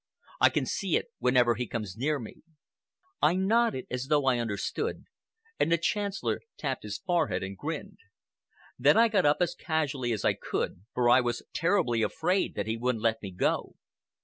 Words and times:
I 0.39 0.49
can 0.49 0.65
see 0.65 0.95
it 0.97 1.11
whenever 1.19 1.53
he 1.53 1.67
comes 1.67 1.95
near 1.95 2.17
me.' 2.17 2.37
I 3.21 3.35
nodded 3.35 3.85
as 3.91 4.07
though 4.07 4.25
I 4.25 4.39
understood 4.39 5.05
and 5.59 5.71
the 5.71 5.77
Chancellor 5.77 6.41
tapped 6.57 6.81
his 6.81 6.97
forehead 6.97 7.43
and 7.43 7.55
grinned. 7.55 7.99
Then 8.79 8.97
I 8.97 9.09
got 9.09 9.27
up 9.27 9.37
as 9.41 9.53
casually 9.53 10.11
as 10.11 10.25
I 10.25 10.33
could, 10.33 10.85
for 10.95 11.07
I 11.07 11.21
was 11.21 11.43
terribly 11.53 12.01
afraid 12.01 12.55
that 12.55 12.65
he 12.65 12.77
wouldn't 12.77 13.03
let 13.03 13.21
me 13.21 13.29
go. 13.29 13.75